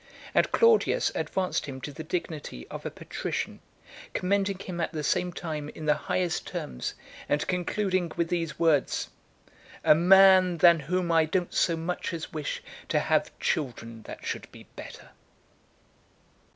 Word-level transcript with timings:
And 0.33 0.51
Claudius 0.51 1.11
advanced 1.13 1.67
him 1.67 1.79
to 1.81 1.93
the 1.93 2.03
dignity 2.03 2.67
of 2.71 2.87
a 2.87 2.89
patrician, 2.89 3.59
commending 4.15 4.57
him, 4.57 4.81
at 4.81 4.93
the 4.93 5.03
same 5.03 5.31
time, 5.31 5.69
in 5.69 5.85
the 5.85 5.93
highest 5.93 6.47
terms, 6.47 6.95
and 7.29 7.45
concluding 7.45 8.11
with 8.17 8.29
these 8.29 8.57
words: 8.57 9.09
"A 9.83 9.93
man, 9.93 10.57
than 10.57 10.79
whom 10.79 11.11
I 11.11 11.25
don't 11.25 11.53
so 11.53 11.73
(417) 11.75 11.85
much 11.85 12.13
as 12.15 12.33
wish 12.33 12.63
to 12.89 12.99
have 12.99 13.29
children 13.39 14.01
that 14.07 14.25
should 14.25 14.51
be 14.51 14.63
better." 14.75 15.09